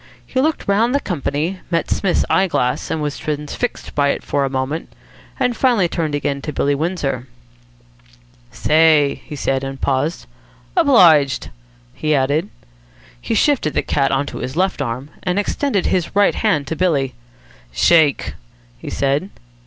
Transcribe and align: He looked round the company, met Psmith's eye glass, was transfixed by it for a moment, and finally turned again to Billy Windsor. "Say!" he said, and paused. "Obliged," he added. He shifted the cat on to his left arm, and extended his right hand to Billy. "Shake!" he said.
He 0.25 0.41
looked 0.41 0.67
round 0.67 0.95
the 0.95 0.99
company, 0.99 1.59
met 1.69 1.91
Psmith's 1.91 2.25
eye 2.27 2.47
glass, 2.47 2.89
was 2.89 3.19
transfixed 3.19 3.93
by 3.93 4.07
it 4.09 4.23
for 4.23 4.43
a 4.45 4.49
moment, 4.49 4.91
and 5.39 5.55
finally 5.55 5.87
turned 5.87 6.15
again 6.15 6.41
to 6.41 6.51
Billy 6.51 6.73
Windsor. 6.73 7.27
"Say!" 8.49 9.21
he 9.25 9.35
said, 9.35 9.63
and 9.63 9.79
paused. 9.79 10.25
"Obliged," 10.75 11.51
he 11.93 12.15
added. 12.15 12.49
He 13.21 13.35
shifted 13.35 13.75
the 13.75 13.83
cat 13.83 14.11
on 14.11 14.25
to 14.25 14.39
his 14.39 14.55
left 14.55 14.81
arm, 14.81 15.11
and 15.21 15.37
extended 15.37 15.85
his 15.85 16.15
right 16.15 16.33
hand 16.33 16.65
to 16.65 16.75
Billy. 16.75 17.13
"Shake!" 17.71 18.33
he 18.79 18.89
said. 18.89 19.29